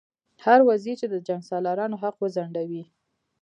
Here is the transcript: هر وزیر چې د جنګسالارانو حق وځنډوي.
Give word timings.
هر 0.45 0.59
وزیر 0.69 0.95
چې 1.01 1.07
د 1.09 1.15
جنګسالارانو 1.27 1.95
حق 2.03 2.15
وځنډوي. 2.19 2.83